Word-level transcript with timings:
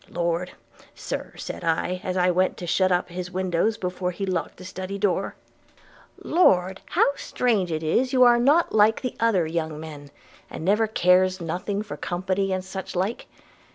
Lord! 0.09 0.53
sir, 0.95 1.33
said 1.37 1.63
I, 1.63 2.01
as 2.03 2.17
I 2.17 2.31
went 2.31 2.57
to 2.57 2.65
shut 2.65 2.91
up 2.91 3.09
his 3.09 3.29
windows 3.29 3.77
before 3.77 4.09
he 4.09 4.25
lock'd 4.25 4.57
the 4.57 4.65
study 4.65 4.97
door– 4.97 5.35
Lord, 6.35 6.81
how 6.87 7.05
strange 7.15 7.71
it 7.71 7.83
is 7.83 8.07
that 8.07 8.13
you 8.13 8.23
are 8.23 8.39
not 8.39 8.73
like 8.73 9.05
other 9.19 9.45
young 9.45 9.79
men, 9.79 10.09
and 10.49 10.65
never 10.65 10.87
cares 10.87 11.39
nothing 11.39 11.83
for 11.83 11.97
company 11.97 12.51
and 12.51 12.65
such 12.65 12.95
like! 12.95 13.27